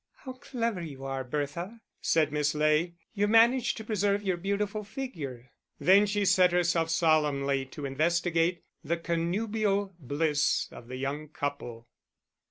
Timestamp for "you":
0.81-1.05, 3.13-3.27